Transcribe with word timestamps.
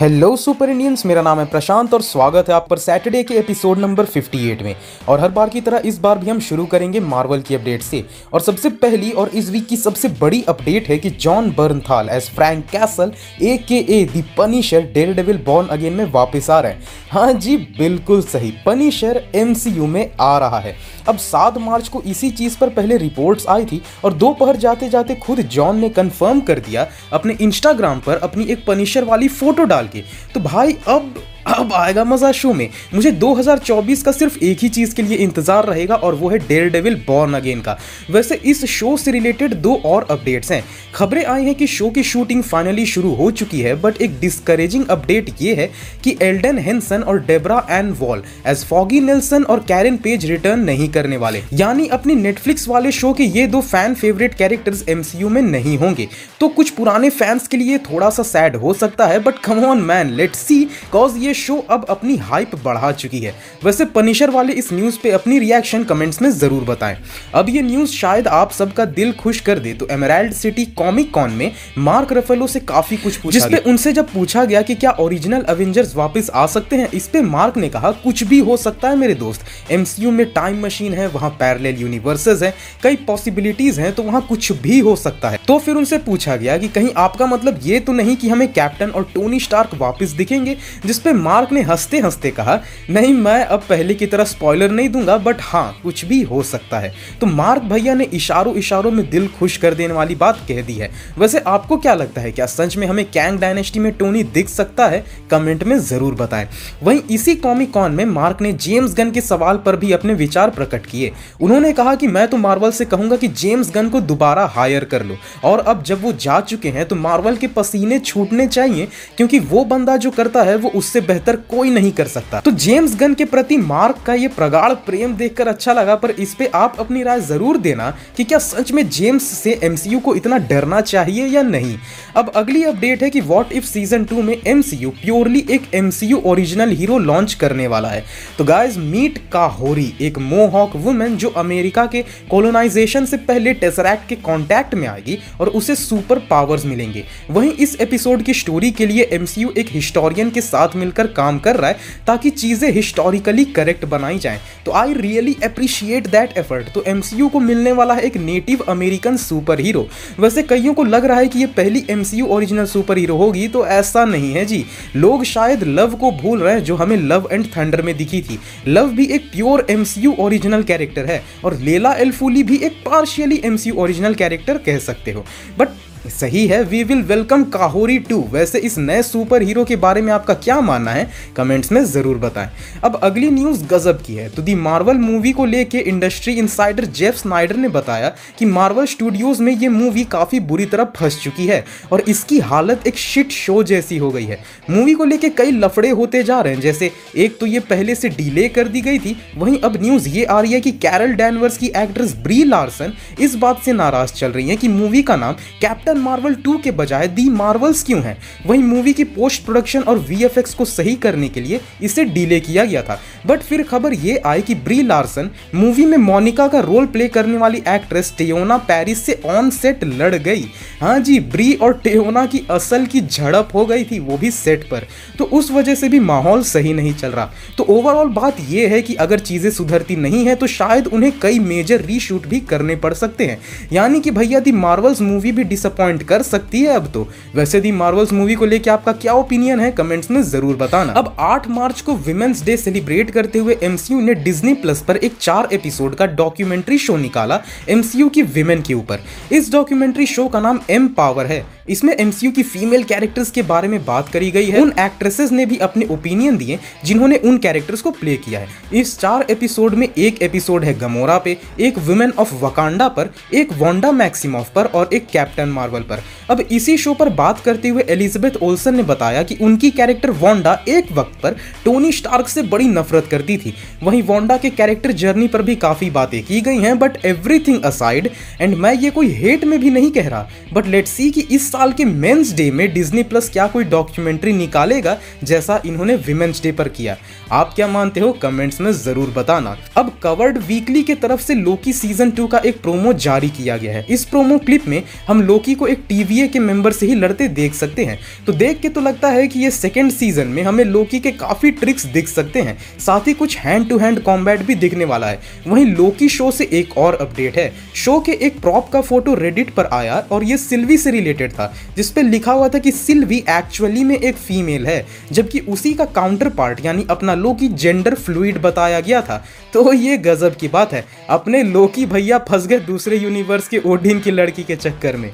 Hello 0.00 0.36
super 0.36 0.70
Indians, 0.70 1.06
मेरा 1.06 1.22
नाम 1.22 1.40
है 1.40 1.46
प्रशांत 1.46 1.94
और 1.94 2.02
स्वागत 2.02 2.48
है 2.48 2.54
आप 2.54 2.66
पर 2.70 2.78
सैटरडे 2.78 3.22
के 3.22 3.34
एपिसोड 3.34 3.78
नंबर 3.78 4.04
58 4.04 4.62
में। 4.62 4.76
और 5.08 5.20
हर 5.20 5.28
बार 5.28 5.48
की 5.48 5.60
तरह 5.60 5.82
इस 5.84 5.98
बार 5.98 6.18
भी 6.18 6.30
हम 6.30 6.40
शुरू 6.40 6.66
करेंगे 6.66 7.00
मार्वल 7.00 7.40
की 7.40 7.54
अपडेट 7.54 7.82
से। 7.82 8.04
और 8.32 8.40
सबसे 8.40 8.70
पहली 8.70 9.10
और 9.10 9.28
इस 9.28 9.50
वीक 9.50 9.66
की 9.66 9.76
सबसे 9.76 10.08
बड़ी 10.08 10.42
अपडेट 10.42 10.88
है 10.88 10.98
कि 10.98 11.10
John 11.10 11.50
Bernthal 11.50 12.08
as 12.08 12.22
Frank 12.22 12.66
Castle 12.66 13.12
A 13.42 13.56
K 13.56 13.74
A 13.74 14.04
the 14.04 14.24
Punisher 14.38 14.80
Daredevil 15.14 15.36
born 15.36 15.66
again 15.66 15.92
में 15.92 16.12
वापस 16.12 16.50
आ 16.50 16.60
रहे 16.60 16.72
हैं। 16.72 16.84
हाँ 17.10 17.32
जी, 17.32 17.56
बिल्कुल 17.56 18.22
सही 18.22 18.52
पनीशर 18.66 19.22
एम 19.34 19.54
में 19.88 20.10
आ 20.20 20.38
रहा 20.38 20.58
है। 20.58 20.76
अब 21.08 21.18
सात 21.18 21.58
मार्च 21.58 21.88
को 21.88 22.02
इसी 22.02 22.30
चीज़ 22.30 22.58
पर 22.58 22.68
पहले 22.68 22.96
रिपोर्ट्स 22.96 23.46
आई 23.48 23.64
थी 23.64 23.82
और 24.04 24.12
दोपहर 24.12 24.56
जाते 24.56 24.88
जाते 24.88 25.14
खुद 25.14 25.40
जॉन 25.40 25.78
ने 25.78 25.88
कन्फर्म 25.88 26.40
कर 26.40 26.58
दिया 26.58 26.86
अपने 27.12 27.36
इंस्टाग्राम 27.40 28.00
पर 28.00 28.16
अपनी 28.16 28.44
एक 28.44 28.64
पनिशर 28.66 29.04
वाली 29.04 29.28
फ़ोटो 29.28 29.64
डाल। 29.64 29.85
के। 29.86 30.04
तो 30.34 30.40
भाई 30.40 30.72
अब 30.88 31.22
अब 31.46 31.72
आएगा 31.72 32.04
मज़ा 32.04 32.30
शो 32.32 32.52
में। 32.52 32.68
मुझे 32.94 33.10
2024 33.12 34.02
का 34.02 34.12
सिर्फ़ 34.12 34.38
एक 34.44 34.58
ही 34.58 34.68
चीज़ 34.68 34.94
के 34.94 35.02
लिए 35.02 35.16
इंतज़ार 35.16 35.66
रहेगा 35.66 35.94
और 35.96 36.14
वो 36.14 36.28
है 36.28 36.38
डेयर 36.38 36.70
डेविल 36.70 36.94
बॉर्न 37.06 37.34
अगेन 37.34 37.60
का। 37.60 37.76
वैसे 38.10 38.34
इस 38.44 38.64
शो 38.66 38.96
से 38.96 39.10
रिलेटेड 39.10 39.54
दो 39.56 39.74
और 39.86 40.06
अपडेट्स 40.10 40.50
हैं। 40.52 40.62
खबरें 40.94 41.24
आई 41.24 41.44
हैं 41.44 41.54
कि 41.54 41.66
शो 41.66 41.90
की 41.90 42.02
शूटिंग 42.02 42.42
फाइनली 42.42 42.86
शुरू 42.86 43.12
हो 43.14 43.30
चुकी 43.32 43.60
है, 43.60 43.74
बट 43.74 44.00
एक 44.02 44.18
डिस्करेजिंग 44.20 44.86
अपडेट 44.86 45.30
ये 45.40 45.54
है 45.54 45.70
कि 46.04 46.16
एल्डन 46.22 46.58
हेंसन 46.58 47.02
और 47.02 47.18
Deborah 47.26 47.66
Ann 47.70 47.92
Woll 48.00 48.22
as 48.46 48.64
Foggy 48.64 49.00
Nelson 49.00 49.44
और 49.44 49.64
कैरन 49.68 49.96
पेज 49.98 50.26
रिटर्न 50.30 50.60
नहीं 50.60 50.88
करने 50.88 51.16
वाले। 51.16 51.42
यानी 51.52 51.86
अपनी 51.88 52.14
नेटफ्लिक्स 52.16 52.68
वाले 52.68 52.92
शो 52.92 53.12
के 53.12 53.24
ये 53.24 53.46
दो 53.46 53.60
फ़ैन 53.62 53.94
फेवरेट 53.94 54.34
कैरेक्टर्स 54.34 54.84
एमसीयू 54.88 55.28
में 55.28 55.40
नहीं 55.42 55.78
होंगे। 55.78 56.08
तो 56.40 56.48
कुछ 56.50 56.70
पुराने 56.70 57.10
फैंस 57.12 57.48
के 57.48 57.56
लिए 57.56 57.78
थोड़ा 57.80 58.10
सा 58.10 58.22
सैड 58.24 58.56
हो 58.56 58.74
सकता 58.74 59.06
है 59.06 59.18
but 59.20 59.38
come 59.44 59.64
on 59.64 59.82
man 59.82 60.10
let 60.12 60.34
see 60.34 60.62
cause 60.92 61.16
ये 61.18 61.34
शो 61.36 61.56
अब 61.70 61.86
अपनी 61.90 62.16
हाइप 62.18 62.54
बढ़ा 62.64 62.92
चुकी 62.94 63.18
है। 63.20 63.34
वैसे 63.64 63.84
पनिशर 63.86 64.30
वाले 64.30 64.52
इस 64.54 64.72
न्यूज़ 64.72 64.98
पे 65.02 65.10
अपनी 65.12 65.38
रिएक्शन 65.38 65.84
कमेंट्स 65.84 66.22
में 66.22 66.30
ज़रूर 66.30 66.64
बताएँ। 66.64 66.96
अब 67.34 67.48
ये 67.48 67.62
न्यूज़ 67.62 67.92
शायद 67.92 68.28
आप 68.28 68.52
सबका 68.52 68.84
दिल 68.86 69.12
खुश 69.14 69.40
कर 69.40 69.58
दे 69.58 69.72
तो 69.74 69.86
एमराल्ड 69.90 70.32
सिटी 70.34 70.64
कॉमिक 70.76 71.10
कॉन 71.12 71.30
में 71.32 71.50
मार्क 71.80 72.12
रफेलो 72.12 72.46
से 72.46 72.60
काफ़ी 72.62 72.96
कुछ 72.96 73.16
पूछा 73.16 73.38
जिसपे 73.38 73.58
उनसे 73.70 73.92
जब 73.92 74.12
पूछा 74.12 74.44
गया 74.44 74.62
कि 74.62 74.74
क्या 74.76 74.90
ओरिजिनल 75.00 75.42
अवेंजर्स 75.48 75.94
वापस 75.96 76.30
आ 76.34 76.46
सकते 76.48 76.76
हैं 76.76 76.90
इस 76.92 77.08
पे 77.08 77.22
मार्क 77.22 77.56
ने 77.56 77.68
कहा 77.68 77.90
कुछ 78.02 78.22
भी 78.24 78.38
हो 78.40 78.56
सकता 78.58 78.88
है 78.88 78.96
मेरे 78.96 79.14
दोस्त। 79.16 79.44
एमसीयू 79.70 80.10
में 80.10 80.24
टाइम 80.32 80.64
मशीन 80.64 80.94
है 80.94 81.06
वहाँ 81.08 81.30
पैरेलल 81.40 81.80
यूनिवर्सेस 81.80 82.42
है 82.42 82.54
कई 82.82 82.96
पॉसिबिलिटीज 83.06 83.78
हैं 83.78 83.92
तो 83.94 84.02
वहाँ 84.02 84.20
कुछ 84.28 84.50
भी 84.62 84.78
हो 84.80 84.94
सकता 84.96 85.30
है। 85.30 85.38
तो 85.46 85.58
फिर 85.58 85.74
उनसे 85.76 85.98
पूछा 86.00 86.36
गया 86.36 86.56
कि 86.58 86.68
कहीं 86.70 86.90
आपका 86.98 87.26
मतलब 87.26 87.60
ये 87.62 87.80
तो 87.80 87.92
नहीं 87.92 88.16
कि 88.16 88.28
हमें 88.28 88.52
कैप्टन 88.52 88.90
और 88.90 89.08
टोनी 89.14 89.40
स्टार्क 89.40 89.74
वापस 89.78 90.10
दिखेंगे 90.12 90.56
जिसपे 90.86 91.12
मार्क 91.26 91.52
ने 91.52 91.62
हँसते 91.62 91.98
हँसते 91.98 92.30
कहा, 92.30 92.58
नहीं, 92.90 93.12
मैं 93.14 93.44
अब 93.44 93.62
पहले 93.68 93.94
की 93.94 94.06
तरह 94.06 94.24
स्पॉइलर 94.26 94.70
नहीं 94.70 94.88
दूँगा 94.88 95.16
बट 95.18 95.36
हाँ 95.40 95.80
कुछ 95.82 96.04
भी 96.04 96.20
हो 96.22 96.42
सकता 96.44 96.78
है। 96.78 96.92
तो 97.20 97.26
मार्क 97.26 97.62
भैया 97.64 97.94
ने 97.94 98.04
इशारों 98.14 98.54
इशारों 98.56 98.90
में 98.90 99.08
दिल 99.10 99.28
खुश 99.28 99.56
कर 99.56 99.74
देने 99.74 99.94
वाली 99.94 100.14
बात 100.14 100.38
कह 100.48 100.60
दी 100.62 100.74
है। 100.74 100.90
वैसे 101.18 101.38
आपको 101.38 101.76
क्या 101.76 101.94
लगता 101.94 102.20
है, 102.20 102.32
क्या 102.32 102.46
सच 102.46 102.76
में 102.76 102.86
हमें 102.86 103.04
कैंग 103.06 103.38
डायनेस्टी 103.38 103.80
में 103.80 103.92
टोनी 103.92 104.22
दिख 104.24 104.48
सकता 104.48 104.86
है? 104.86 105.04
कमेंट 105.30 105.64
में 105.64 105.78
ज़रूर 105.78 106.14
बताएँ। 106.14 106.48
वहीं 106.82 107.00
इसी 107.10 107.34
कॉमिक 107.36 107.72
कॉन 107.72 107.92
में 107.92 108.04
मार्क 108.04 108.42
ने 108.42 108.52
जेम्स 108.54 108.94
गन 108.94 109.10
के 109.10 109.20
सवाल 109.20 109.56
पर 109.56 109.76
भी 109.76 109.92
अपने 109.92 110.14
विचार 110.14 110.50
प्रकट 110.50 110.86
किए। 110.86 111.12
उन्होंने 111.40 111.72
कहा 111.72 111.94
कि 111.94 112.06
मैं 112.06 112.26
तो 112.28 112.36
मार्वल 112.36 112.70
से 112.70 112.84
कहूँगा 112.84 113.16
कि 113.16 113.28
जेम्स 113.28 113.70
गन 113.74 113.88
को 113.88 114.00
दोबारा 114.02 114.44
हायर 114.46 114.84
कर 114.84 115.02
लो। 115.02 115.16
और 115.44 115.58
अब 115.58 115.82
जब 115.82 116.02
वो 116.02 116.12
जा 116.14 116.40
चुके 116.42 116.68
हैं 116.68 116.84
तो 116.88 116.96
मार्वल 116.96 117.36
के 117.36 117.46
पसीने 117.48 117.98
छूटने 117.98 118.46
चाहिए, 118.48 118.88
क्योंकि 119.16 119.38
वो 119.38 119.64
बंदा 119.64 119.96
जो 119.96 120.10
करता 120.10 120.42
है, 120.42 120.56
वो 120.56 120.70
उससे 120.70 121.00
बेहतर 121.00 121.14
कोई 121.48 121.70
नहीं 121.70 121.90
कर 121.92 122.06
सकता। 122.06 122.40
तो 122.40 122.50
जेम्स 122.50 122.94
गन 122.96 123.14
के 123.14 123.24
प्रति 123.24 123.56
मार्क 123.56 124.02
का 124.06 124.14
ये 124.14 124.28
प्रगाढ़ 124.28 124.72
प्रेम 124.86 125.14
देखकर 125.16 125.48
अच्छा 125.48 125.72
लगा, 125.72 125.94
पर 125.94 126.10
इस 126.10 126.34
पे 126.34 126.46
आप 126.54 126.76
अपनी 126.80 127.02
राय 127.02 127.20
ज़रूर 127.20 127.58
देना 127.58 127.90
कि 128.16 128.24
क्या 128.24 128.38
सच 128.38 128.72
में 128.72 128.88
जेम्स 128.90 129.28
से 129.32 129.58
एमसीयू 129.64 129.98
को 130.00 130.14
इतना 130.14 130.38
डरना 130.48 130.80
चाहिए 130.82 131.26
या 131.26 131.42
नहीं। 131.42 131.76
अब 132.16 132.32
अगली 132.36 132.62
अपडेट 132.64 133.02
है 133.02 133.10
कि 133.10 133.20
वॉट 133.22 133.52
इफ़ 133.52 133.64
सीज़न 133.64 134.04
टू 134.04 134.22
में 134.22 134.36
एमसीयू 134.46 134.90
प्योरली 134.92 135.44
एक 135.50 135.62
एमसीयू 135.74 136.20
ओरिजिनल 136.26 136.70
हीरो 136.70 136.98
लॉन्च 136.98 137.34
करने 137.34 137.66
वाला 137.66 137.88
है। 137.88 138.04
तो 138.38 138.44
गाइज़ 138.44 138.78
मीट 138.78 139.18
काहोरी 139.32 139.92
एक 140.00 140.18
मोहॉक 140.18 140.76
वुमेन 140.76 141.16
जो 141.16 141.28
अमेरिका 141.36 141.86
के 141.86 142.02
कोलोनाइजेशन 142.30 143.04
से 143.06 143.16
पहले 143.18 143.54
टेसरैक्ट 143.54 144.08
के 144.08 144.16
कॉन्टैक्ट 144.16 144.74
में 144.74 144.86
आएगी 144.88 145.18
और 145.40 145.48
उसे 145.50 145.74
सुपर 145.76 146.18
पावर्स 146.30 146.64
मिलेंगे। 146.66 147.04
वहीं 147.30 147.52
इस 147.52 147.76
एपिसोड 147.80 148.22
की 148.22 148.34
स्टोरी 148.34 148.70
के 148.70 148.86
लिए 148.86 149.08
एमसीयू 149.12 149.52
एक 149.58 149.68
हिस्टोरियन 149.70 150.30
के 150.30 150.40
साथ 150.40 150.76
मिलकर 150.76 150.95
काम 151.08 151.38
कर 151.38 151.56
रहा 151.56 151.70
है 151.70 151.76
ताकि 152.06 152.30
चीज़ें 152.32 152.70
हिस्टोरिकली 152.72 153.44
करेक्ट 153.52 153.84
बनाई 153.86 154.18
जाएँ। 154.18 154.40
तो 154.66 154.72
I 154.72 154.94
really 154.94 155.36
appreciate 155.44 156.06
that 156.06 156.36
effort 156.38 156.72
तो 156.74 156.82
एमसीयू 156.86 157.28
को 157.28 157.40
मिलने 157.40 157.72
वाला 157.72 157.94
है 157.94 158.02
एक 158.02 158.16
नेटिव 158.16 158.64
अमेरिकन 158.68 159.16
सुपर 159.18 159.60
हीरो 159.60 159.86
वैसे 160.18 160.42
कईयों 160.44 160.74
को 160.74 160.84
लग 160.84 161.04
रहा 161.04 161.18
है 161.18 161.28
कि 161.28 161.38
ये 161.38 161.46
पहली 161.56 161.84
एमसीयू 161.90 162.26
ओरिजिनल 162.26 162.66
सुपर 162.66 162.98
हीरो 162.98 163.16
होगी 163.16 163.46
तो 163.48 163.66
ऐसा 163.66 164.04
नहीं 164.04 164.32
है 164.32 164.44
जी। 164.44 164.64
लोग 164.96 165.24
शायद 165.24 165.62
लव 165.64 165.94
को 165.94 166.10
भूल 166.12 166.40
रहे 166.40 166.54
हैं, 166.54 166.62
जो 166.64 166.76
हमें 166.76 166.96
लव 166.98 167.28
एंड 167.32 167.46
थंडर 167.46 167.82
में 167.82 167.96
दिखी 167.96 168.20
थी। 168.22 168.38
लव 168.68 168.88
भी 168.88 169.06
एक 169.06 169.30
प्योर 169.32 169.66
एमसीयू 169.70 170.14
ओरिजिनल 170.18 170.62
कैरेक्टर 170.62 171.04
है, 171.04 171.22
और 171.44 171.56
लेला 171.58 171.92
एल्फूली 171.94 172.42
भी 172.42 172.56
एक 172.58 172.82
पार्शियली 172.86 173.40
एमसीयू 173.44 173.74
ओरिजिनल 173.76 174.14
कैरेक्टर 174.14 174.58
कह 174.58 174.78
सकते 174.80 175.12
हो। 175.12 175.24
बट 175.58 175.68
सही 176.10 176.46
है 176.46 176.62
we 176.62 176.82
will 176.84 177.02
welcome 177.02 177.44
Kahhori 177.44 177.98
too 177.98 178.18
वैसे 178.32 178.58
इस 178.58 178.76
नए 178.78 179.02
सुपर 179.02 179.42
हीरो 179.42 179.64
के 179.64 179.76
बारे 179.76 180.02
में 180.02 180.12
आपका 180.12 180.34
क्या 180.36 180.60
मानना 180.60 180.90
है? 180.90 181.08
कमेंट्स 181.36 181.72
में 181.72 181.82
ज़रूर 181.84 182.16
बताएँ। 182.16 182.48
अब 182.84 182.98
अगली 183.02 183.30
न्यूज़ 183.30 183.64
गजब 183.64 184.02
की 184.02 184.14
है। 184.14 184.28
तो 184.28 184.42
दी 184.42 184.54
मार्वल 184.54 184.96
मूवी 184.96 185.32
को 185.32 185.44
लेके 185.44 185.78
इंडस्ट्री 185.78 186.34
इंसाइडर 186.34 186.84
जेफ 186.92 187.16
स्नाइडर 187.16 187.56
ने 187.56 187.68
बताया 187.68 188.08
कि 188.38 188.46
मार्वल 188.46 188.86
स्टूडियोज 188.86 189.40
में 189.40 189.52
ये 189.52 189.68
मूवी 189.68 190.04
काफ़ी 190.06 190.40
बुरी 190.42 190.66
तरह 190.66 190.84
फंस 190.96 191.20
चुकी 191.22 191.46
है 191.46 191.64
और 191.92 192.00
इसकी 192.00 192.38
हालत 192.40 192.86
एक 192.86 192.98
शिट 192.98 193.30
शो 193.30 193.62
जैसी 193.62 193.98
हो 193.98 194.10
गई 194.10 194.24
है। 194.24 194.38
मूवी 194.70 194.94
को 194.94 195.04
लेके 195.04 195.28
कई 195.30 195.50
लफड़े 195.52 195.90
होते 195.90 196.22
जा 196.22 196.40
रहे 196.40 196.54
हैं। 196.54 196.60
जैसे 196.60 196.90
एक 197.16 197.38
तो 197.40 197.46
ये 197.46 197.60
पहले 197.62 197.94
से 197.94 198.08
डिले 198.08 198.48
कर 198.48 198.68
दी 198.68 198.80
गई 198.80 198.98
थी, 198.98 199.16
वहीं 199.36 199.58
अब 199.60 199.82
न्यूज़ 199.82 200.08
ये 200.08 200.24
आ 200.24 200.40
रही 200.40 200.52
है 200.52 200.60
कि 200.60 200.72
कैरल 200.72 201.12
डैनवर्स 201.14 201.58
की 201.58 201.72
एक्ट्रेस 201.76 202.14
ब्री 202.16 202.42
लार्सन 202.44 202.92
इस 203.20 203.34
बात 203.36 203.62
से 203.62 203.72
नाराज़ 203.72 204.12
चल 204.12 204.30
रही 204.30 204.48
है 204.48 204.56
कि 204.56 204.68
मूवी 204.68 205.02
का 205.02 205.16
नाम 205.16 205.34
कैप्टन 205.60 205.95
कैप्टन 205.96 206.04
मार्वल 206.04 206.34
2 206.36 206.62
के 206.62 206.70
बजाय 206.70 207.06
दी 207.08 207.28
मार्वल्स 207.30 207.82
क्यों 207.82 208.00
है? 208.02 208.16
वहीं 208.46 208.62
मूवी 208.62 208.92
की 208.92 209.04
पोस्ट 209.06 209.44
प्रोडक्शन 209.44 209.82
और 209.82 209.98
वीएफएक्स 209.98 210.54
को 210.54 210.64
सही 210.64 210.94
करने 210.96 211.28
के 211.28 211.40
लिए 211.40 211.60
इसे 211.82 212.04
डिले 212.06 212.40
किया 212.40 212.64
गया 212.64 212.82
था। 212.82 212.98
बट 213.26 213.42
फिर 213.42 213.62
खबर 213.62 213.92
ये 213.94 214.16
आई 214.26 214.42
कि 214.42 214.54
ब्री 214.56 214.82
लार्सन 214.82 215.30
मूवी 215.54 215.84
में 215.84 215.96
मोनिका 215.98 216.46
का 216.48 216.60
रोल 216.60 216.86
प्ले 216.86 217.08
करने 217.08 217.38
वाली 217.38 217.62
एक्ट्रेस 217.68 218.14
टेयोना 218.18 218.56
पेरिस 218.68 219.04
से 219.06 219.20
ऑन 219.26 219.50
सेट 219.50 219.84
लड़ 219.84 220.14
गई। 220.16 220.44
हाँ 220.80 220.98
जी 221.00 221.18
ब्री 221.26 221.52
और 221.56 221.80
टेयोना 221.84 222.24
की 222.26 222.42
असल 222.50 222.86
की 222.86 223.00
झड़प 223.00 223.48
हो 223.54 223.64
गई 223.66 223.84
थी 223.84 223.98
वो 224.00 224.16
भी 224.18 224.30
सेट 224.30 224.68
पर। 224.70 224.86
तो 225.18 225.24
उस 225.32 225.50
वजह 225.50 225.74
से 225.74 225.88
भी 225.88 226.00
माहौल 226.02 226.42
सही 226.44 226.72
नहीं 226.74 226.94
चल 226.94 227.10
रहा। 227.10 227.30
तो 227.58 227.64
ओवरऑल 227.70 228.08
बात 228.12 228.36
यह 228.50 228.70
है 228.70 228.82
कि 228.82 228.94
अगर 228.96 229.18
चीज़ें 229.20 229.50
सुधरती 229.50 229.96
नहीं 229.98 230.24
है 230.26 230.34
तो 230.34 230.46
शायद 230.48 230.86
उन्हें 230.86 231.12
कई 231.22 231.38
मेजर 231.40 231.80
रीशूट 231.82 232.26
भी 232.26 232.40
करने 232.42 232.76
पड़ 232.76 232.94
सकते 232.94 233.26
हैं। 233.26 233.38
यानी 233.72 234.00
कि 234.00 234.10
भैया 234.10 234.40
दी 234.40 234.52
मार्वल्स 234.54 235.00
मूवी 235.00 235.32
भी 235.32 235.44
डिसअपॉइंट 235.44 235.74
डिसअपॉइंट 235.76 236.02
कर 236.02 236.22
सकती 236.22 236.60
है 236.62 236.74
अब 236.74 236.90
तो। 236.92 237.06
वैसे 237.34 237.60
दी 237.60 237.72
मार्वल्स 237.72 238.12
मूवी 238.12 238.34
को 238.34 238.46
लेकर 238.46 238.70
आपका 238.70 238.92
क्या 238.94 239.12
ओपिनियन 239.14 239.60
है? 239.60 239.70
कमेंट्स 239.72 240.10
में 240.10 240.22
ज़रूर 240.22 240.56
बताना। 240.56 240.92
अब 240.92 241.14
8 241.20 241.48
मार्च 241.50 241.80
को 241.80 241.94
वुमेन्स 241.98 242.44
डे 242.44 242.56
सेलिब्रेट 242.56 243.10
करते 243.10 243.38
हुए 243.38 243.56
एमसीयू 243.62 244.00
ने 244.00 244.14
डिज्नी 244.16 244.54
प्लस 244.56 244.82
पर 244.82 244.96
एक 244.98 245.16
चार 245.20 245.48
एपिसोड 245.52 245.94
का 245.94 246.06
डॉक्यूमेंट्री 246.14 246.78
शो 246.78 246.96
निकाला 246.96 247.40
एमसीयू 247.68 248.08
की 248.08 248.22
विमेन 248.22 248.62
के 248.62 248.74
ऊपर। 248.74 249.00
इस 249.32 249.52
डॉक्यूमेंट्री 249.52 250.06
शो 250.06 250.28
का 250.28 250.40
नाम 250.40 250.60
एम 250.70 250.88
पावर 250.88 251.26
है। 251.26 251.44
इसमें 251.68 251.96
एमसीयू 251.96 252.32
की 252.32 252.42
फीमेल 252.42 252.82
कैरेक्टर्स 252.84 253.30
के 253.30 253.42
बारे 253.42 253.68
में 253.68 253.84
बात 253.84 254.08
करी 254.08 254.30
गई 254.30 254.46
है। 254.46 254.60
उन 254.60 254.72
एक्ट्रेसेस 254.80 255.32
ने 255.32 255.46
भी 255.46 255.56
अपने 255.56 255.86
ओपिनियन 255.86 256.36
दिए, 256.36 256.58
जिन्होंने 256.84 257.16
उन 257.16 257.38
कैरेक्टर्स 257.38 257.80
को 257.80 257.90
प्ले 257.90 258.16
किया 258.16 258.40
है। 258.40 258.48
इस 258.74 258.98
चार 258.98 259.26
एपिसोड 259.30 259.74
में 259.74 259.88
एक 259.98 260.22
एपिसोड 260.22 260.64
है 260.64 260.78
गमोरा 260.78 261.18
पे, 261.18 261.36
एक 261.60 261.78
वुमेन 261.78 262.12
ऑफ़ 262.18 262.34
वकांडा 262.34 262.88
पर, 262.88 263.10
एक 263.34 263.52
वोंडा 263.52 263.92
मैक्सिमॉफ 263.92 264.50
पर 264.54 264.64
और 264.64 264.90
एक 264.92 265.06
कैप्टन 265.06 265.48
मार्वल 265.48 265.80
पर। 265.80 266.02
अब 266.30 266.40
इसी 266.40 266.76
शो 266.76 266.94
पर 266.94 267.08
बात 267.08 267.40
करते 267.40 267.68
हुए 267.68 267.84
एलिजाबेथ 267.88 268.36
ओल्सन 268.42 268.74
ने 268.74 268.82
बताया 268.82 269.22
कि 269.22 269.36
उनकी 269.40 269.70
कैरेक्टर 269.70 270.10
वोंडा 270.10 270.58
एक 270.68 270.92
वक्त 270.92 271.20
पर 271.22 271.36
टोनी 271.64 271.92
स्टार्क 271.92 272.28
से 272.28 272.42
बड़ी 272.42 272.68
नफरत 272.68 273.06
करती 273.10 273.36
थी। 273.36 273.54
वहीं 273.82 274.02
वोंडा 274.02 274.36
के 274.36 274.50
कैरेक्टर 274.50 274.92
जर्नी 274.92 275.28
पर 275.28 275.42
भी 275.42 275.56
काफ़ी 275.56 275.90
बातें 275.90 276.22
की 276.24 276.40
गई 276.40 276.58
हैं 276.58 276.78
बट 276.78 277.04
एवरीथिंग 277.04 277.62
असाइड 277.62 278.10
एंड 278.40 278.54
मैं 278.56 278.74
ये 278.74 278.90
कोई 278.90 279.08
हेट 279.12 279.44
में 279.44 279.58
भी 279.60 279.70
नहीं 279.70 279.90
कह 279.90 280.08
रहा 280.08 280.28
बट 280.52 280.66
लेट्स 280.66 280.90
सी 280.90 281.10
कि 281.10 281.20
इस 281.30 281.50
साल 281.56 281.72
के 281.72 281.84
मेंस 281.84 282.32
डे 282.34 282.50
में 282.50 282.72
डिज्नी 282.72 283.02
प्लस 283.02 283.28
क्या 283.30 283.46
कोई 283.46 283.64
डॉक्यूमेंट्री 283.64 284.32
निकालेगा 284.32 284.96
जैसा 285.24 285.60
इन्होंने 285.66 285.94
विमेंस 285.96 286.42
डे 286.42 286.50
पर 286.52 286.68
किया? 286.68 286.96
आप 287.32 287.52
क्या 287.54 287.68
मानते 287.68 288.00
हो? 288.00 288.10
कमेंट्स 288.12 288.60
में 288.60 288.70
ज़रूर 288.72 289.10
बताना। 289.10 289.56
अब 289.76 289.90
कवर्ड 290.02 290.38
वीकली 290.38 290.82
के 290.82 290.94
तरफ़ 290.94 291.20
से 291.20 291.34
लोकी 291.34 291.72
सीज़न 291.72 292.10
टू 292.10 292.26
का 292.26 292.38
एक 292.46 292.60
प्रोमो 292.62 292.92
जारी 292.94 293.28
किया 293.28 293.56
गया 293.56 293.72
है। 293.72 293.84
इस 293.90 294.04
प्रोमो 294.04 294.38
क्लिप 294.38 294.66
में 294.68 294.82
हम 295.08 295.22
लोकी 295.22 295.54
को 295.54 295.66
एक 295.66 295.84
टीवीए 295.88 296.26
के 296.28 296.38
मेंबर 296.40 296.72
से 296.72 296.86
ही 296.86 296.94
लड़ते 296.94 297.28
देख 297.30 297.54
सकते 297.54 297.84
हैं। 297.84 297.98
तो 298.26 298.32
देख 298.34 298.60
के 298.60 298.68
तो 298.68 298.80
लगता 298.80 299.08
है 299.08 299.26
कि 299.28 299.40
ये 299.40 299.50
सेकेंड 299.50 299.90
सीज़न 299.92 300.26
में 300.28 300.42
हमें 300.42 300.64
लोकी 300.64 301.00
के 301.00 301.12
काफ़ी 301.14 301.50
ट्रिक्स 301.52 301.86
दिख 301.88 302.08
सकते 302.08 302.42
हैं। 302.42 302.56
साथ 302.80 303.08
ही 303.08 303.14
कुछ 303.14 303.38
हैंड 303.38 303.68
टू 303.68 303.78
हैंड 303.78 304.02
कॉम्बैट 304.02 304.42
भी 304.42 304.54
दिखने 304.56 304.84
वाला 304.84 305.06
है। 305.06 305.20
वहीं 305.46 305.66
लोकी 305.66 306.08
शो 306.08 306.30
से 306.30 306.48
एक 306.52 306.76
और 306.78 306.98
अपडेट 307.00 307.38
है। 307.38 307.50
शो 307.76 307.98
के 308.00 308.18
एक 308.26 308.40
प्रॉप 308.40 308.70
का 308.72 308.80
फ़ोटो 308.82 309.14
रेडिट 309.16 309.54
पर 309.54 309.68
आया 309.72 310.04
और 310.12 310.24
ये 310.24 310.38
सिल्वी 310.38 310.78
से 310.78 310.90
रिलेटेड 310.90 311.32
था। 311.32 311.45
जिसपे 311.76 312.02
लिखा 312.02 312.32
हुआ 312.32 312.48
था 312.48 312.58
कि 312.58 312.70
सिल्वी 312.70 313.24
एक्चुअली 313.30 313.84
में 313.84 313.96
एक 313.98 314.16
फीमेल 314.16 314.66
है, 314.66 314.86
जबकि 315.12 315.40
उसी 315.40 315.74
का 315.74 315.84
काउंटर 315.84 316.28
पार्ट 316.28 316.64
यानी 316.64 316.86
अपना 316.90 317.14
लोकी 317.14 317.48
जेंडर 317.48 317.94
फ्लूइड 317.94 318.38
बताया 318.42 318.80
गया 318.80 319.00
था। 319.00 319.24
तो 319.52 319.72
ये 319.72 319.96
गजब 319.96 320.36
की 320.36 320.48
बात 320.48 320.72
है। 320.72 320.84
अपने 321.10 321.42
लोकी 321.42 321.86
भैया 321.86 322.18
फंस 322.18 322.46
गए 322.46 322.58
दूसरे 322.58 322.96
यूनिवर्स 322.96 323.48
के 323.48 323.58
ओडिन 323.66 324.00
की 324.00 324.10
लड़की 324.10 324.42
के 324.42 324.56
चक्कर 324.56 324.96
में। 324.96 325.10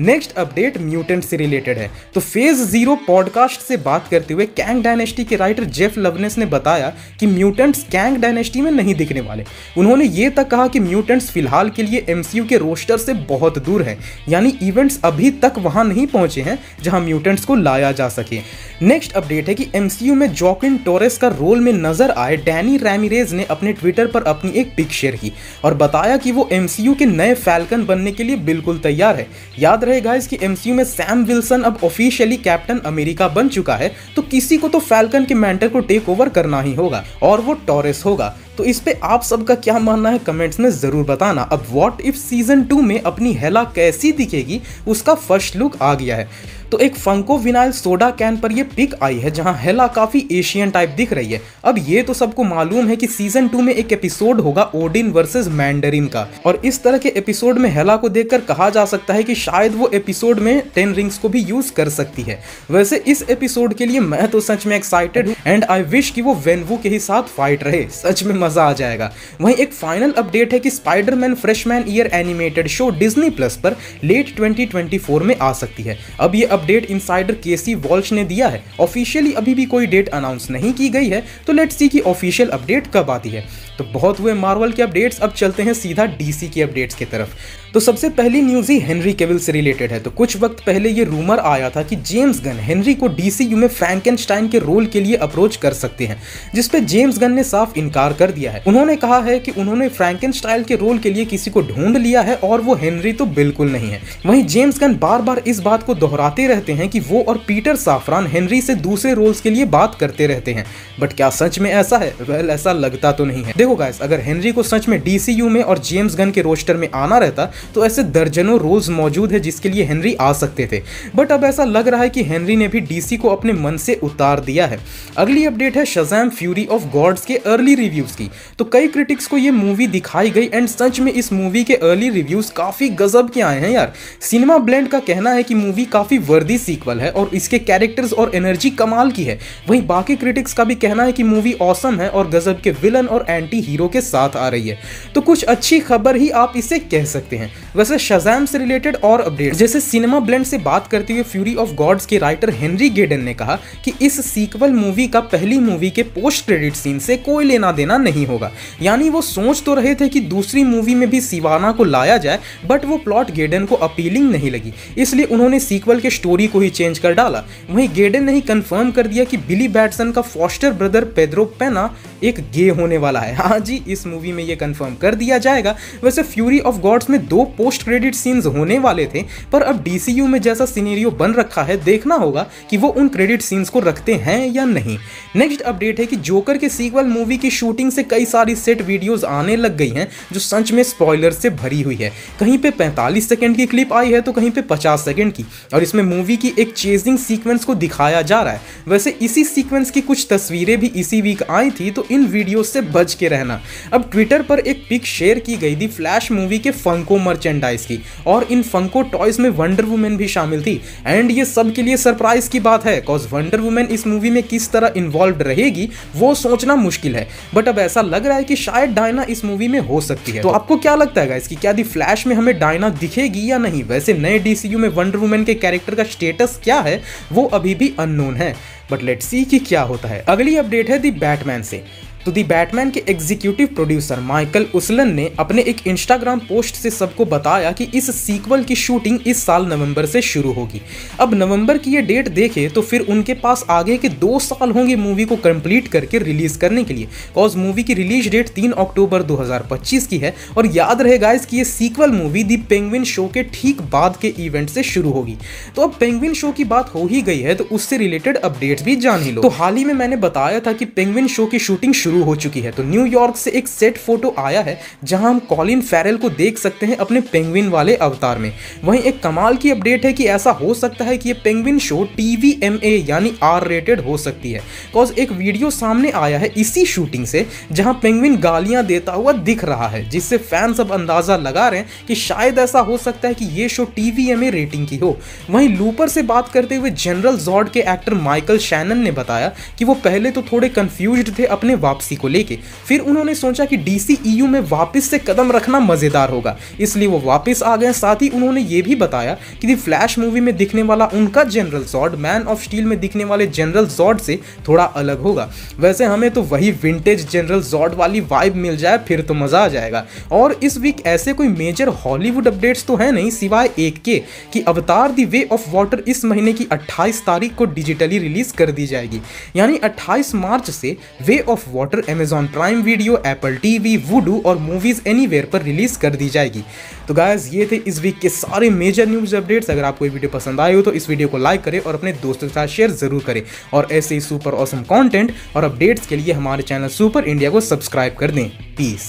नेक्स्ट 0.00 0.34
अपडेट 0.34 0.78
म्यूटेंट 0.78 1.24
से 1.24 1.36
रिलेटेड 1.36 1.78
है। 1.78 1.90
तो 2.14 2.20
फ़ेज़ 2.20 2.62
ज़ीरो 2.64 2.94
पॉडकास्ट 2.96 3.60
से 3.60 3.76
बात 3.76 4.08
करते 4.10 4.34
हुए 4.34 4.46
कैंग 4.46 4.82
डायनेस्टी 4.82 5.24
के 5.24 5.36
राइटर 5.36 5.64
जेफ 5.64 5.98
लवनेस 5.98 6.38
ने 6.38 6.46
बताया 6.46 6.92
कि 7.20 7.26
म्यूटेंट्स 7.26 7.82
कैंग 7.82 8.16
डायनेस्टी 8.16 8.60
में 8.60 8.70
नहीं 8.70 8.94
दिखने 8.94 9.20
वाले। 9.20 9.44
उन्होंने 9.78 10.04
ये 10.04 10.30
तक 10.30 10.48
कहा 10.48 10.66
कि 10.68 10.80
म्यूटेंट्स 10.80 11.30
फ़िलहाल 11.30 11.70
के 11.70 11.82
लिए 11.82 12.04
एमसीयू 12.08 12.44
के 12.44 12.56
रोस्टर 12.56 12.96
से 12.96 13.12
बहुत 13.14 13.58
दूर 13.58 13.82
है। 13.82 13.98
यानी 14.28 14.58
इवेंट्स 14.62 15.00
अभी 15.04 15.30
तक 15.30 15.52
वहाँ 15.58 15.75
नहीं 15.84 16.06
पहुँचे 16.06 16.42
हैं 16.42 16.58
जहाँ 16.82 17.00
म्यूटेंट्स 17.00 17.44
को 17.44 17.54
लाया 17.54 17.92
जा 17.92 18.08
सके। 18.08 18.40
नेक्स्ट 18.82 19.12
अपडेट 19.12 19.48
है 19.48 19.54
कि 19.54 19.66
एमसीयू 19.74 20.14
में 20.14 20.32
जॉकिन 20.32 20.76
टोरेस 20.78 21.18
का 21.18 21.28
रोल 21.30 21.60
में 21.60 21.72
नज़र 21.74 22.10
आए 22.10 22.36
डैनी 22.38 22.76
रैमिरेज 22.76 23.32
ने 23.34 23.44
अपने 23.46 23.72
ट्विटर 23.72 24.06
पर 24.06 24.22
अपनी 24.24 24.50
एक 24.52 24.74
पिक 24.76 24.90
शेयर 24.92 25.16
की 25.16 25.32
और 25.64 25.74
बताया 25.76 26.16
कि 26.16 26.32
वो 26.32 26.48
एमसीयू 26.52 26.94
के 26.94 27.06
नए 27.06 27.34
फैल्कन 27.36 27.84
बनने 27.86 28.12
के 28.12 28.24
लिए 28.24 28.36
बिल्कुल 28.46 28.78
तैयार 28.78 29.16
है। 29.16 29.26
याद 29.58 29.84
रहेगा 29.84 30.04
गाइस 30.06 30.26
कि 30.26 30.38
एमसीयू 30.42 30.74
में 30.74 30.84
सैम 30.84 31.24
विल्सन 31.24 31.62
अब 31.62 31.78
ऑफिशियली 31.84 32.36
कैप्टन 32.38 32.78
अमेरिका 32.86 33.28
बन 33.28 33.48
चुका 33.48 33.76
है 33.76 33.92
तो 34.16 34.22
किसी 34.24 34.56
को 34.56 34.68
तो 34.68 34.78
फैल्कन 34.80 35.24
के 35.24 35.34
मेंटर 35.36 35.68
को 35.68 35.80
टेक 35.82 36.08
ओवर 36.08 36.28
करना 36.30 36.60
ही 36.62 36.74
होगा 36.74 37.04
और 37.22 37.40
वो 37.40 37.54
टॉरेस 37.66 38.02
होगा। 38.06 38.34
तो 38.58 38.64
इस 38.64 38.80
पे 38.80 38.92
आप 39.04 39.22
सबका 39.22 39.54
क्या 39.56 39.78
मानना 39.78 40.10
है 40.10 40.18
कमेंट्स 40.18 40.60
में 40.60 40.68
ज़रूर 40.70 41.04
बताना। 41.04 41.42
अब 41.42 41.64
व्हाट 41.70 42.00
इफ़ 42.00 42.16
सीज़न 42.16 42.64
टू 42.64 42.80
में 42.82 43.00
अपनी 43.00 43.32
हेला 43.34 43.64
कैसी 43.74 44.12
दिखेगी, 44.12 44.60
उसका 44.88 45.14
फ़र्स्ट 45.16 45.56
लुक 45.56 45.76
आ 45.82 45.94
गया 45.94 46.16
है। 46.16 46.28
तो 46.72 46.78
एक 46.78 46.94
फंको 46.94 47.36
विनाइल 47.38 47.72
सोडा 47.72 48.08
कैन 48.10 48.36
पर 48.36 48.52
ये 48.52 48.62
पिक 48.64 48.94
आई 49.02 49.18
है, 49.18 49.30
जहाँ 49.30 49.56
हेला 49.58 49.86
काफ़ी 49.86 50.26
एशियन 50.32 50.70
टाइप 50.70 50.90
दिख 50.90 51.12
रही 51.12 51.32
है। 51.32 51.40
अब 51.64 51.74
ये 51.78 52.02
तो 52.02 52.14
सबको 52.14 52.44
मालूम 52.44 52.86
है 52.88 52.96
कि 52.96 53.06
सीज़न 53.06 53.48
टू 53.48 53.60
में 53.62 53.72
एक 53.74 53.92
एपिसोड 53.92 54.40
होगा 54.40 54.62
ओडिन 54.74 55.10
वर्सेस 55.10 55.48
मैंडरिन 55.48 56.06
का। 56.06 56.26
और 56.46 56.60
इस 56.64 56.82
तरह 56.82 56.98
के 56.98 57.08
एपिसोड 57.08 57.58
में 57.58 57.68
हेला 57.70 57.96
को 57.96 58.08
देखकर 58.08 58.40
कहा 58.40 58.68
जा 58.70 58.84
सकता 58.84 59.14
है 59.14 59.22
कि 59.22 59.34
शायद 59.34 59.74
वो 59.74 59.90
एपिसोड 59.94 60.38
में 60.38 60.62
टेन 60.74 60.94
रिंग्स 60.94 61.18
को 61.18 61.28
भी 61.28 61.40
यूज़ 61.40 61.72
कर 61.72 61.88
सकती 61.88 62.22
है। 62.22 62.38
वैसे 62.70 62.96
इस 63.06 63.22
एपिसोड 63.30 63.74
के 63.74 63.86
लिए 63.86 64.00
मैं 64.00 64.26
तो 64.28 64.40
सच 64.40 64.66
में 64.66 64.76
एक्साइटेड 64.76 65.28
हूँ 65.28 65.34
एंड 65.46 65.64
आई 65.64 65.82
विश 65.84 66.10
कि 66.10 66.22
वो 66.22 66.34
वेनवू 66.46 66.76
के 66.82 66.88
ही 66.88 66.98
साथ 66.98 67.22
फाइट 67.36 67.64
रहे। 67.64 67.84
सच 67.92 68.22
में 68.24 68.34
मज़ा 68.34 68.64
आ 68.64 68.72
जाएगा। 68.72 69.12
वहीं 69.40 69.54
एक 69.54 69.72
फाइनल 69.72 70.12
अपडेट 70.12 70.52
है 70.52 70.58
कि 70.58 70.70
Spider-Man 70.70 71.34
Freshman 71.34 71.84
Year 71.88 72.10
animated 72.14 72.68
show 72.68 72.90
Disney 72.90 73.30
Plus 73.30 73.56
पर 73.56 73.76
लेट 74.04 74.36
2024 74.36 75.22
में 75.22 75.36
आ 75.36 75.52
सकती 75.52 75.82
है। 75.82 75.98
अब 76.20 76.34
ये 76.34 76.44
अपडेट 76.56 76.84
इनसाइडर 76.86 77.34
केसी 77.34 77.74
वॉल्श 77.76 78.12
ने 78.12 78.24
दिया 78.24 78.48
है। 78.48 78.62
ऑफिशियली 78.80 79.32
अभी 79.32 79.54
भी 79.54 79.64
कोई 79.66 79.86
डेट 79.86 80.08
अनाउंस 80.08 80.50
नहीं 80.50 80.72
की 80.72 80.88
गई 80.88 81.08
है 81.08 81.24
तो 81.46 81.52
लेट 81.52 81.72
सी 81.72 81.88
की 81.88 82.00
ऑफिशियल 82.06 82.48
अपडेट 82.48 82.86
कब 82.94 83.10
आती 83.10 83.30
है। 83.30 83.44
तो 83.78 83.84
बहुत 83.84 84.20
हुए 84.20 84.32
मार्वल 84.34 84.72
के 84.72 84.82
अपडेट्स 84.82 85.20
अब 85.20 85.32
चलते 85.32 85.62
हैं 85.62 85.74
सीधा 85.74 86.04
डीसी 86.18 86.48
की 86.48 86.62
अपडेट्स 86.62 86.94
की 86.94 87.04
तरफ़। 87.04 87.36
तो 87.74 87.80
सबसे 87.80 88.08
पहली 88.08 88.40
न्यूज़ 88.42 88.70
ही 88.72 88.78
हेनरी 88.80 89.12
केविल 89.12 89.38
से 89.38 89.52
रिलेटेड 89.52 89.92
है। 89.92 89.98
तो 90.00 90.10
कुछ 90.10 90.36
वक्त 90.36 90.62
पहले 90.66 90.88
ये 90.88 91.04
रूमर 91.04 91.38
आया 91.38 91.68
था 91.70 91.82
कि 91.82 91.96
जेम्स 92.02 92.40
गन 92.44 92.58
हेनरी 92.60 92.94
को 92.94 93.08
डीसीयू 93.08 93.56
में 93.56 93.66
फ्रैंकेनस्टाइन 93.68 94.48
के 94.48 94.58
रोल 94.58 94.86
के 94.86 95.00
लिए 95.00 95.16
अप्रोच 95.16 95.56
कर 95.56 95.72
सकते 95.72 96.06
हैं 96.06 96.16
जिसपे 96.54 96.80
जेम्स 96.82 97.18
गन 97.18 97.32
ने 97.32 97.44
साफ़ 97.44 97.78
इनकार 97.78 98.12
कर 98.12 98.30
दिया 98.30 98.52
है। 98.52 98.62
उन्होंने 98.66 98.96
कहा 98.96 99.18
है 99.20 99.38
कि 99.38 99.50
उन्होंने 99.50 99.88
फ्रैंकेनस्टाइल 99.88 100.64
के 100.64 100.76
रोल 100.76 100.98
के 100.98 101.10
लिए 101.10 101.24
किसी 101.24 101.50
को 101.50 101.62
ढूंढ 101.62 101.96
लिया 101.96 102.20
है 102.20 102.34
और 102.36 102.60
वो 102.60 102.74
हेनरी 102.74 103.12
तो 103.12 103.26
बिल्कुल 103.26 103.70
नहीं 103.70 103.90
है। 103.90 104.00
वहीं 104.26 104.44
जेम्स 104.46 104.80
गन 104.80 104.94
बार 104.96 105.22
बार 105.22 105.42
इस 105.46 105.60
बात 105.60 105.82
को 105.82 105.94
दोहराते 105.96 106.46
रहते 106.46 106.72
हैं 106.72 106.88
कि 106.88 107.00
वो 107.00 107.22
और 107.22 107.42
पीटर 107.48 107.76
साफरान 107.76 108.26
हेनरी 108.26 108.60
से 108.60 108.74
दूसरे 108.76 109.14
रोल्स 109.14 109.40
के 109.40 109.50
लिए 109.50 109.64
बात 109.66 109.96
करते 110.00 110.26
रहते 110.26 110.52
हैं। 110.52 110.66
बट 111.00 111.12
क्या 111.12 111.30
सच 111.32 111.58
में 111.58 111.70
ऐसा 111.70 111.98
है? 111.98 112.14
वेल 112.20 112.50
ऐसा 112.50 112.72
लगता 112.72 113.12
तो 113.12 113.24
नहीं 113.24 113.44
है। 113.44 113.52
देखो 113.56 113.76
गाइस 113.76 114.00
अगर 114.00 114.20
हेनरी 114.20 114.52
को 114.52 114.62
सच 114.62 114.88
में 114.88 114.98
डीसीयू 115.04 115.48
में 115.48 115.62
और 115.62 115.78
जेम्स 115.80 116.16
गन 116.16 116.30
के 116.30 116.42
रोस्टर 116.42 116.76
में 116.76 116.88
आना 116.94 117.18
रहता 117.18 117.50
तो 117.74 117.86
ऐसे 117.86 118.02
दर्जनों 118.02 118.58
रोल्स 118.60 118.88
मौजूद 118.88 119.32
है 119.32 119.40
जिसके 119.40 119.68
लिए 119.68 119.84
हेनरी 119.84 120.14
आ 120.14 120.32
सकते 120.32 120.68
थे। 120.72 120.82
बट 121.16 121.32
अब 121.32 121.44
ऐसा 121.44 121.64
लग 121.64 121.88
रहा 121.88 122.02
है 122.02 122.08
कि 122.08 122.24
हेनरी 122.24 122.56
ने 122.56 122.68
भी 122.68 122.80
डीसी 122.80 123.16
को 123.16 123.28
अपने 123.28 123.52
मन 123.52 123.76
से 123.76 123.94
उतार 124.02 124.40
दिया 124.40 124.66
है। 124.66 124.78
अगली 125.16 125.44
अपडेट 125.44 125.76
है 125.76 125.84
शजैम 125.86 126.30
फ्यूरी 126.30 126.66
ऑफ़ 126.66 126.86
गॉड्स 126.92 127.24
के 127.26 127.36
अर्ली 127.36 127.74
रिव्यूज़ 127.74 128.16
की। 128.16 128.28
तो 128.58 128.64
कई 128.64 128.86
क्रिटिक्स 128.86 129.26
को 129.26 129.38
ये 129.38 129.50
मूवी 129.50 129.86
दिखाई 129.86 130.30
गई 130.30 130.50
एंड 130.54 130.68
सच 130.68 131.00
में 131.00 131.12
इस 131.12 131.32
मूवी 131.32 131.64
के 131.64 131.74
अर्ली 131.74 132.10
रिव्यूज़ 132.10 132.52
काफ़ी 132.52 132.88
गजब 132.88 133.30
के 133.30 133.40
आए 133.40 133.60
हैं 133.60 133.70
यार। 133.70 133.92
सिनेमा 134.20 134.58
ब्लेंड 134.58 134.88
का 134.88 134.98
कहना 134.98 135.30
है 135.30 135.42
कि 135.42 135.54
मूवी 135.54 135.84
काफ़ी 135.84 136.18
वर्दी 136.18 136.58
सीक्वल 136.58 137.00
है 137.00 137.10
और 137.10 137.30
इसके 137.34 137.58
कैरेक्टर्स 137.58 138.12
और 138.12 138.30
एनर्जी 138.34 138.70
कमाल 138.70 139.10
की 139.10 139.24
है। 139.24 139.38
वहीं 139.68 139.86
बाकी 139.86 140.16
क्रिटिक्स 140.16 140.52
का 140.52 140.64
भी 140.64 140.74
कहना 140.74 141.04
है 141.04 141.12
कि 141.12 141.22
मूवी 141.22 141.52
औसम 141.52 142.00
है 142.00 142.08
और 142.08 142.28
गजब 142.28 142.60
के 142.60 142.70
विलन 142.72 143.06
और 143.06 143.26
एंटी 143.28 143.60
हीरो 143.60 143.88
के 143.88 144.00
साथ 144.00 144.36
आ 144.36 144.48
रही 144.48 144.68
है। 144.68 144.78
तो 145.14 145.20
कुछ 145.20 145.44
अच्छी 145.44 145.80
खबर 145.80 146.16
ही 146.16 146.28
आप 146.30 146.52
इसे 146.56 146.78
कह 146.78 147.04
सकते 147.04 147.36
हैं। 147.36 147.45
वैसे 147.76 147.98
शजैम 147.98 148.44
से 148.46 148.58
रिलेटेड 148.58 148.96
और 148.96 149.20
अपडेट 149.20 149.54
जैसे 149.54 149.80
सिनेमा 149.80 150.20
ब्लेंड 150.20 150.44
से 150.44 150.58
बात 150.58 150.86
करते 150.86 151.12
हुए 151.12 151.22
फ्यूरी 151.22 151.54
ऑफ़ 151.54 151.72
गॉड्स 151.74 152.06
के 152.06 152.18
राइटर 152.18 152.50
हेनरी 152.50 152.88
गेडन 152.90 153.20
ने 153.20 153.34
कहा 153.34 153.58
कि 153.84 153.92
इस 154.02 154.24
सीक्वल 154.26 154.72
मूवी 154.72 155.06
का 155.08 155.20
पहली 155.26 155.58
मूवी 155.58 155.90
के 155.90 156.02
पोस्ट 156.14 156.44
क्रेडिट 156.46 156.74
सीन 156.74 156.98
से 156.98 157.16
कोई 157.16 157.44
लेना 157.44 157.72
देना 157.72 157.96
नहीं 157.98 158.26
होगा। 158.26 158.50
यानी 158.82 159.10
वो 159.10 159.20
सोच 159.22 159.62
तो 159.62 159.74
रहे 159.74 159.94
थे 159.94 160.08
कि 160.08 160.20
दूसरी 160.20 160.64
मूवी 160.64 160.94
में 160.94 161.08
भी 161.10 161.20
सिवाना 161.20 161.72
को 161.72 161.84
लाया 161.84 162.16
जाए 162.16 162.38
बट 162.66 162.84
वो 162.84 162.96
प्लॉट 162.96 163.30
गेडन 163.30 163.66
को 163.66 163.76
अपीलिंग 163.76 164.30
नहीं 164.30 164.50
लगी। 164.50 164.72
इसलिए 164.98 165.24
उन्होंने 165.26 165.60
सीक्वल 165.60 166.00
के 166.00 166.10
स्टोरी 166.10 166.46
को 166.46 166.60
ही 166.60 166.70
चेंज 166.70 166.98
कर 166.98 167.14
डाला। 167.14 167.44
वहीं 167.70 167.88
गेडन 167.94 168.24
ने 168.24 168.32
ही 168.32 168.40
कंफर्म 168.42 168.90
कर 168.90 169.06
दिया 169.06 169.24
कि 169.24 169.36
बिली 169.38 169.68
बैटसन 169.68 170.12
का 170.12 170.22
फॉस्टर 170.22 170.72
ब्रदर 170.72 171.04
पेद्रो 171.16 171.44
पेना 171.58 171.94
एक 172.24 172.38
गे 172.54 172.68
होने 172.70 172.96
वाला 172.98 173.20
है। 173.20 173.34
हाँ 173.36 173.58
जी, 173.58 173.82
इस 173.88 174.06
मूवी 174.06 174.32
में 174.32 174.42
ये 174.44 174.56
कंफर्म 174.56 174.94
कर 174.94 175.14
दिया 175.14 175.38
जाएगा। 175.38 175.74
वैसे 176.04 176.22
फ्यूरी 176.22 176.58
ऑफ़ 176.60 176.78
गॉड्स 176.80 177.10
में 177.10 177.18
दो 177.28 177.35
पोस्ट 177.44 177.84
क्रेडिट 177.84 178.14
सीन्स 178.14 178.46
होने 178.46 178.78
वाले 178.78 179.06
थे, 179.06 179.24
पर 179.52 179.62
अब 179.62 179.82
डीसीयू 179.82 180.26
में 180.26 180.40
जैसा 180.40 180.66
सीनेरियो 180.66 181.10
बन 181.10 181.32
रखा 181.32 181.62
है, 181.62 181.76
देखना 181.84 182.14
होगा 182.14 182.46
कि 182.70 182.76
वो 182.76 182.88
उन 182.88 183.08
क्रेडिट 183.08 183.42
सीन्स 183.42 183.68
को 183.68 183.80
रखते 183.80 184.14
हैं 184.14 184.46
या 184.46 184.64
नहीं। 184.64 184.98
नेक्स्ट 185.36 185.60
अपडेट 185.60 186.00
है 186.00 186.06
कि 186.06 186.16
जोकर 186.16 186.58
के 186.58 186.68
सीक्वल 186.68 187.04
मूवी 187.04 187.36
की 187.36 187.50
शूटिंग 187.50 187.90
से 187.92 188.02
कई 188.02 188.24
सारी 188.24 188.54
सेट 188.54 188.82
वीडियोस 188.82 189.24
आने 189.24 189.56
लग 189.56 189.76
गई 189.76 189.88
हैं, 189.88 190.08
जो 190.32 190.40
सच 190.40 190.72
में 190.72 190.82
स्पॉइलर 190.82 191.32
से 191.32 191.50
भरी 191.50 191.82
हुई 191.82 191.94
है। 191.94 192.12
कहीं 192.40 192.58
पे 192.58 192.70
45 192.70 193.28
सेकंड 193.28 193.56
की 193.56 193.66
क्लिप 193.66 193.92
आई 193.92 194.12
है 194.12 194.20
तो 194.20 194.32
कहीं 194.32 194.50
पे 194.50 194.62
50 194.62 195.04
सेकंड 195.04 195.32
की। 195.32 195.44
और 195.74 195.82
इसमें 195.82 196.02
मूवी 196.04 196.36
की 196.36 196.52
एक 196.58 196.72
चेजिंग 196.74 197.18
सीक्वेंस 197.18 197.64
को 197.64 197.74
दिखाया 197.74 198.22
जा 198.22 198.40
रहा 198.42 198.52
है। 198.52 198.60
वैसे 198.88 199.10
इसी 199.22 199.44
सीक्वेंस 199.44 199.90
की 199.90 200.00
कुछ 200.00 200.26
तस्वीरें 200.30 200.78
भी 200.80 200.86
इसी 200.96 201.20
वीक 201.20 201.42
आई 201.42 201.70
थी 201.70 201.90
तो 201.90 202.06
इन 202.10 202.26
वीडियो 202.26 202.62
से 202.62 202.80
बच 202.80 203.14
के 203.14 203.28
रहना। 203.28 203.60
अब 203.92 204.08
ट्विटर 204.12 204.42
पर 204.42 204.58
एक 204.58 204.84
पिक 204.88 205.04
शेयर 205.06 205.38
की 205.38 205.56
गई 205.56 205.76
थी 205.76 205.86
फ्लैश 205.88 206.30
मूवी 206.32 206.58
के 206.58 206.70
फंको 206.70 207.18
मर्चेंडाइज 207.26 207.86
की। 207.86 207.98
और 208.26 208.46
इन 208.50 208.62
फंको 208.62 209.02
टॉयज 209.12 209.38
में 209.40 209.48
वंडर 209.52 209.84
वुमेन 209.84 210.16
भी 210.16 210.28
शामिल 210.28 210.62
थी। 210.62 210.80
एंड 211.06 211.30
ये 211.30 211.44
सब 211.44 211.72
के 211.72 211.82
लिए 211.82 211.96
सरप्राइज़ 211.96 212.50
की 212.50 212.60
बात 212.60 212.86
है 212.86 213.00
कॉज 213.00 213.26
वंडर 213.30 213.60
वुमेन 213.60 213.86
इस 213.88 214.06
मूवी 214.06 214.30
में 214.30 214.42
किस 214.42 214.70
तरह 214.72 214.92
इन्वॉल्व 214.96 215.42
रहेगी, 215.42 215.88
वो 216.16 216.34
सोचना 216.34 216.74
मुश्किल 216.76 217.16
है। 217.16 217.26
बट 217.54 217.68
अब 217.68 217.78
ऐसा 217.78 218.02
लग 218.02 218.26
रहा 218.26 218.36
है 218.36 218.44
कि 218.44 218.56
शायद 218.56 218.90
डायना 218.90 219.26
इस 219.28 219.44
मूवी 219.44 219.68
में 219.68 219.78
हो 219.80 220.00
सकती 220.00 220.32
है। 220.32 220.42
तो 220.42 220.48
आपको 220.50 220.76
क्या 220.76 220.94
लगता 220.94 221.20
है 221.20 221.36
इसकी 221.36 221.56
क्या 221.56 221.72
दी 221.72 221.82
फ्लैश 221.84 222.26
में 222.26 222.34
हमें 222.36 222.58
डायना 222.58 222.88
दिखेगी 222.90 223.50
या 223.50 223.58
नहीं? 223.58 223.82
वैसे 223.84 224.14
नए 224.14 224.38
डीसीयू 224.38 224.78
में 224.78 224.88
वंडर 224.88 225.16
वुमेन 225.16 225.44
के 225.44 225.54
कैरेक्टर 225.56 225.94
का 225.94 226.04
स्टेटस 226.04 226.58
क्या 226.64 226.80
है, 226.80 227.00
वो 227.32 227.44
अभी 227.44 227.74
भी 227.74 227.94
अननोन 227.98 228.36
है। 228.36 228.54
बट 228.90 229.02
लेट 229.02 229.22
सी 229.22 229.44
कि 229.44 229.58
क्या 229.58 229.80
होता 229.82 230.08
है। 230.08 230.24
अगली 230.28 230.56
अपडेट 230.56 230.90
है 230.90 230.98
दी 230.98 231.10
बैटमैन 231.10 231.62
से। 231.62 231.82
तो 232.26 232.32
दी 232.32 232.42
बैटमैन 232.44 232.90
के 232.90 233.02
एग्जीक्यूटिव 233.08 233.66
प्रोड्यूसर 233.66 234.20
माइकल 234.20 234.64
उसलन 234.74 235.12
ने 235.14 235.30
अपने 235.38 235.62
एक 235.62 235.86
इंस्टाग्राम 235.86 236.38
पोस्ट 236.38 236.74
से 236.74 236.90
सबको 236.90 237.24
बताया 237.24 237.70
कि 237.72 237.84
इस 237.94 238.10
सीक्वल 238.16 238.64
की 238.64 238.76
शूटिंग 238.76 239.18
इस 239.26 239.44
साल 239.44 239.66
नवंबर 239.66 240.06
से 240.06 240.22
शुरू 240.22 240.52
होगी। 240.52 240.80
अब 241.20 241.34
नवंबर 241.34 241.78
की 241.78 241.90
ये 241.90 242.02
डेट 242.02 242.28
देखे 242.28 242.68
तो 242.68 242.82
फिर 242.82 243.00
उनके 243.08 243.34
पास 243.34 243.64
आगे 243.70 243.96
के 243.96 244.08
दो 244.08 244.38
साल 244.38 244.70
होंगे 244.70 244.96
मूवी 244.96 245.24
को 245.24 245.36
कंप्लीट 245.36 245.88
करके 245.88 246.18
रिलीज़ 246.18 246.58
करने 246.58 246.84
के 246.84 246.94
लिए। 246.94 247.08
कॉज 247.34 247.54
मूवी 247.56 247.82
की 247.82 247.94
रिलीज़ 247.94 248.28
डेट 248.30 248.48
तीन 248.48 248.72
अक्टूबर 248.74 249.22
2025 249.22 250.06
की 250.06 250.18
है 250.18 250.34
और 250.58 250.66
याद 250.76 251.02
रहे 251.02 251.18
गाइस 251.18 251.46
ये 251.54 251.64
sequel 251.64 252.12
movie 252.12 252.44
the 252.44 252.56
Penguin 252.66 253.04
show 253.04 253.28
के 253.34 253.42
ठीक 253.52 253.82
बाद 253.92 254.16
के 254.22 254.34
इवेंट 254.38 254.68
से 254.70 254.82
शुरू 254.84 255.10
होगी। 255.10 255.36
तो 255.76 255.82
अब 255.82 255.94
पेंगविन 256.00 256.34
शो 256.34 256.52
की 256.52 256.64
बात 256.66 256.92
हो 256.94 257.06
ही 257.06 257.22
गई 257.22 257.40
है 257.40 257.54
तो 257.54 257.68
उससे 257.72 257.96
रिलेटेड 257.96 258.36
अपडेट्स 258.40 258.82
भी 258.82 258.96
जान 258.98 259.22
ही 259.22 259.32
लो। 259.32 259.42
तो 259.42 259.48
हाल 259.52 259.76
ही 259.76 259.84
में 259.84 259.94
मैंने 259.94 260.16
बताया 260.18 260.60
था 260.60 260.72
कि 260.72 260.84
पेंगविन 260.86 261.28
शो 261.28 261.46
की 261.46 261.58
शूटिंग 261.60 261.94
शुरू 261.94 262.14
हो 262.20 262.34
चुकी 262.36 262.60
है। 262.60 262.70
तो 262.72 262.82
न्यूयॉर्क 262.84 263.36
से 263.36 263.50
एक 263.50 263.68
सेट 263.68 263.98
फ़ोटो 263.98 264.34
आया 264.38 264.60
है, 264.60 264.78
जहाँ 265.04 265.30
हम 265.30 265.38
कॉलिन 265.48 265.80
फेरल 265.82 266.16
को 266.16 266.30
देख 266.32 266.58
सकते 266.58 266.86
हैं 266.86 266.96
अपने 266.96 267.20
पेंगविन 267.22 267.68
वाले 267.68 267.94
अवतार 267.96 268.38
में। 268.38 268.52
वहीं 268.84 269.00
एक 269.00 269.22
कमाल 269.22 269.56
की 269.56 269.70
अपडेट 269.70 270.04
है 270.06 270.12
कि 270.12 270.24
ऐसा 270.26 270.50
हो 270.52 270.74
सकता 270.74 271.04
है 271.04 271.16
कि 271.18 271.28
ये 271.28 271.34
पेंगविन 271.44 271.78
शो 271.80 272.08
एम 272.18 272.78
यानी 273.08 273.32
आर 273.42 273.66
रेटेड 273.68 274.00
हो 274.00 274.16
सकती 274.18 274.52
है। 274.52 274.62
कॉज 274.94 275.12
एक 275.18 275.32
वीडियो 275.32 275.70
सामने 275.72 276.10
आया 276.12 276.38
है 276.38 276.52
इसी 276.56 276.84
शूटिंग 276.86 277.24
से, 277.26 277.46
जहाँ 277.72 277.94
पेंगविन 278.02 278.36
गालियाँ 278.38 278.84
देता 278.86 279.12
हुआ 279.12 279.32
दिख 279.34 279.64
रहा 279.64 279.88
है, 279.88 280.08
जिससे 280.08 280.36
फैंस 280.38 280.80
अब 280.80 280.92
अंदाज़ा 280.92 281.36
लगा 281.38 281.68
रहे 281.68 281.80
हैं 281.80 282.06
कि 282.08 282.14
शायद 282.16 282.58
ऐसा 282.58 282.80
हो 282.80 282.96
सकता 282.98 283.28
है 283.28 283.34
कि 283.34 283.44
ये 283.52 283.68
शो 283.68 283.86
एम 283.98 284.42
रेटिंग 284.50 284.86
की 284.88 284.96
हो। 284.96 285.16
वहीं 285.50 285.68
लूपर 285.68 286.08
से 286.08 286.22
बात 286.24 286.48
करते 286.48 286.74
हुए 286.74 286.90
जनरल 286.92 287.36
जॉर्ड 287.38 287.68
के 287.68 287.80
एक्टर 287.82 288.14
माइकल 288.16 288.58
शैनन 288.60 288.98
ने 288.98 289.10
बताया 289.12 289.52
कि 289.78 289.84
वो 289.84 289.94
पहले 289.96 290.30
तो 290.30 290.42
थोड़े 290.42 290.68
कंफ्यूज 290.68 291.32
थे 291.38 291.44
अपने 291.46 291.74
वापसी 291.76 292.05
को 292.14 292.28
लेके। 292.28 292.58
फिर 292.88 293.00
उन्होंने 293.00 293.34
सोचा 293.34 293.64
कि 293.64 293.76
डीसी 293.76 294.18
ईयू 294.26 294.46
में 294.46 294.60
वापस 294.60 295.08
से 295.10 295.18
कदम 295.18 295.52
रखना 295.52 295.80
मज़ेदार 295.80 296.30
होगा। 296.30 296.56
इसलिए 296.80 297.08
वो 297.08 297.18
वापस 297.18 297.62
आ 297.62 297.74
गए। 297.76 297.92
साथ 297.92 298.22
ही 298.22 298.28
उन्होंने 298.28 298.60
ये 298.60 298.82
भी 298.82 298.94
बताया 298.94 299.36
कि 299.60 299.66
दी 299.66 299.74
फ्लैश 299.76 300.18
मूवी 300.18 300.40
में 300.40 300.56
दिखने 300.56 300.82
वाला 300.82 301.06
उनका 301.14 301.44
General 301.44 301.84
Zod 301.84 302.14
Man 302.16 302.42
of 302.42 302.62
Steel 302.62 302.84
में 302.84 302.98
दिखने 303.00 303.24
वाले 303.24 303.46
जनरल 303.46 303.86
जॉर्ड 303.86 304.18
से 304.18 304.38
थोड़ा 304.68 304.84
अलग 304.84 305.20
होगा। 305.20 305.50
वैसे 305.78 306.04
हमें 306.04 306.30
तो 306.30 306.42
वही 306.42 306.70
विंटेज 306.82 307.28
जनरल 307.30 307.62
जॉर्ड 307.62 307.94
वाली 307.94 308.20
वाइब 308.20 308.54
मिल 308.56 308.76
जाए, 308.76 308.98
फिर 308.98 309.20
तो 309.20 309.34
मज़ा 309.34 309.64
आ 309.64 309.68
जाएगा। 309.68 310.04
और 310.32 310.58
इस 310.62 310.78
वीक 310.78 311.04
ऐसे 311.06 311.32
कोई 311.32 311.48
मेजर 311.48 311.88
हॉलीवुड 312.04 312.48
अपडेट्स 312.48 312.84
तो 312.86 312.96
है 312.96 313.10
नहीं, 313.12 313.30
सिवाय 313.30 313.70
एक 313.78 314.02
के 314.02 314.18
कि 314.52 314.60
अवतार 314.60 315.12
दी 315.12 315.24
वे 315.24 315.42
ऑफ़ 315.52 315.68
वाटर 315.70 316.02
इस 316.08 316.24
महीने 316.24 316.52
की 316.52 316.64
28 316.72 317.20
तारीख 317.26 317.54
को 317.54 317.64
डिजिटली 317.66 318.18
रिलीज़ 318.18 318.52
कर 318.54 318.70
दी 318.70 318.86
जाएगी। 318.86 319.20
यानी 319.56 319.76
28 319.78 320.34
मार्च 320.34 320.70
से 320.70 320.96
Way 321.22 321.38
of 321.38 321.64
Water 321.70 321.95
Amazon 322.08 322.46
Prime 322.48 322.82
Video 322.82 323.20
Apple 323.26 323.56
TV 323.56 323.96
Vudu 324.06 324.40
और 324.46 324.58
मूवीज़ 324.58 325.00
एनीवेयर 325.08 325.48
पर 325.52 325.62
रिलीज़ 325.62 325.98
कर 325.98 326.16
दी 326.16 326.28
जाएगी। 326.28 326.64
तो 327.08 327.14
गायज 327.14 327.48
ये 327.52 327.68
थे 327.72 327.76
इस 327.86 328.00
वीक 328.00 328.18
के 328.18 328.28
सारे 328.28 328.70
मेजर 328.72 329.08
न्यूज़ 329.08 329.36
अपडेट्स 329.36 329.70
अगर 329.70 329.84
आपको 329.84 330.04
ये 330.04 330.10
वीडियो 330.10 330.30
पसंद 330.30 330.60
आए 330.60 330.74
हो 330.74 330.82
तो 330.82 330.92
इस 330.92 331.08
वीडियो 331.10 331.28
को 331.28 331.38
लाइक 331.38 331.62
करें 331.62 331.78
और 331.80 331.94
अपने 331.94 332.12
दोस्तों 332.22 332.48
के 332.48 332.54
साथ 332.54 332.66
शेयर 332.68 332.90
ज़रूर 332.92 333.22
करें। 333.22 333.42
और 333.74 333.88
ऐसे 333.92 334.14
ही 334.14 334.20
सुपर 334.20 334.54
ऑसम 334.54 334.82
कॉन्टेंट 334.84 335.32
और 335.56 335.64
अपडेट्स 335.64 336.06
के 336.06 336.16
लिए 336.16 336.32
हमारे 336.32 336.62
चैनल 336.64 336.88
सुपर 336.90 337.24
इंडिया 337.24 337.50
को 337.50 337.60
सब्सक्राइब 337.62 338.14
कर 338.14 338.30
दें। 338.30 338.48
पीस 338.76 339.04